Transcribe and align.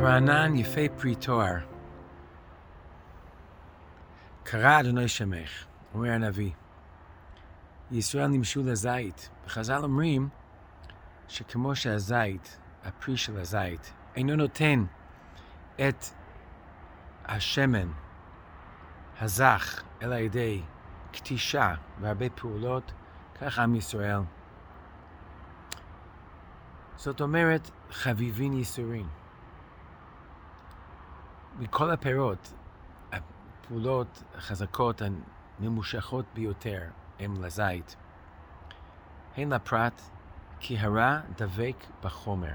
סימן 0.00 0.54
יפי 0.56 0.88
פרי 0.88 1.14
תואר. 1.14 1.56
קרא 4.42 4.80
אדוני 4.80 5.08
שמך, 5.08 5.64
אומר 5.94 6.10
הנביא. 6.10 6.50
ישראל 7.90 8.26
נמשו 8.26 8.62
לזית. 8.62 9.30
וחז"ל 9.46 9.80
אומרים 9.82 10.28
שכמו 11.28 11.76
שהזית, 11.76 12.58
הפרי 12.84 13.16
של 13.16 13.38
הזית, 13.38 13.92
אינו 14.16 14.36
נותן 14.36 14.84
את 15.76 16.04
השמן 17.24 17.88
הזך, 19.20 19.82
אלא 20.02 20.14
על 20.14 20.20
ידי 20.20 20.62
כתישה 21.12 21.74
והרבה 22.00 22.30
פעולות, 22.30 22.92
כך 23.40 23.58
עם 23.58 23.74
ישראל. 23.74 24.20
זאת 26.96 27.20
אומרת, 27.20 27.70
חביבין 27.90 28.52
ייסורים. 28.52 29.20
מכל 31.60 31.90
הפירות, 31.90 32.52
הפעולות 33.12 34.22
החזקות 34.34 35.02
הממושכות 35.58 36.24
ביותר 36.34 36.82
הן 37.18 37.36
לזית. 37.36 37.96
הן 39.36 39.52
לפרט, 39.52 40.02
כי 40.60 40.78
הרע 40.78 41.20
דבק 41.36 41.76
בחומר, 42.02 42.54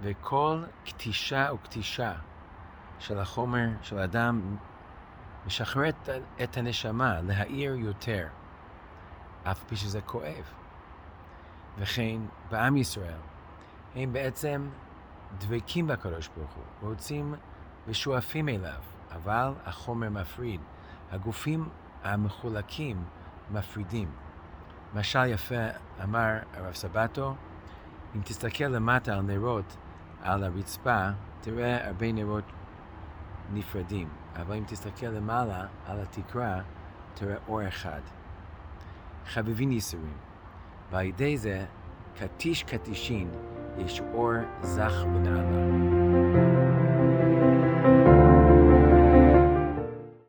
וכל 0.00 0.62
כתישה 0.84 1.48
וכתישה 1.54 2.12
של 2.98 3.18
החומר 3.18 3.68
של 3.82 3.98
האדם 3.98 4.56
משחררת 5.46 6.08
את 6.42 6.56
הנשמה 6.56 7.20
להאיר 7.20 7.74
יותר, 7.74 8.28
אף 9.44 9.64
פי 9.66 9.76
שזה 9.76 10.00
כואב. 10.00 10.52
וכן 11.78 12.20
בעם 12.50 12.76
ישראל, 12.76 13.20
הם 13.94 14.12
בעצם 14.12 14.68
דבקים 15.38 15.86
בקדוש 15.86 16.28
ברוך 16.28 16.52
הוא, 16.52 16.88
רוצים 16.90 17.34
ושואפים 17.86 18.48
אליו, 18.48 18.80
אבל 19.14 19.52
החומר 19.64 20.10
מפריד. 20.10 20.60
הגופים 21.12 21.68
המחולקים 22.04 23.04
מפרידים. 23.50 24.10
משל 24.94 25.26
יפה 25.26 25.66
אמר 26.04 26.38
הרב 26.54 26.74
סבתו, 26.74 27.34
אם 28.16 28.20
תסתכל 28.24 28.64
למטה 28.64 29.14
על 29.14 29.20
נרות 29.20 29.76
על 30.22 30.44
הרצפה, 30.44 31.08
תראה 31.40 31.86
הרבה 31.86 32.12
נרות 32.12 32.44
נפרדים, 33.52 34.08
אבל 34.36 34.56
אם 34.56 34.64
תסתכל 34.66 35.06
למעלה 35.06 35.66
על 35.86 36.00
התקרה, 36.00 36.60
תראה 37.14 37.36
אור 37.48 37.68
אחד. 37.68 38.00
חביבין 39.26 39.72
ייסורים, 39.72 40.16
ועל 40.90 41.06
ידי 41.06 41.38
זה, 41.38 41.64
קטיש 42.18 42.62
קטישין, 42.62 43.30
יש 43.78 44.00
אור 44.00 44.32
זך 44.62 45.04
ונעלה. 45.14 46.71